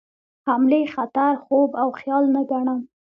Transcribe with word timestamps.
حملې 0.47 0.81
خطر 0.93 1.31
خوب 1.43 1.69
او 1.81 1.87
خیال 1.99 2.25
نه 2.35 2.41
ګڼم. 2.51 2.79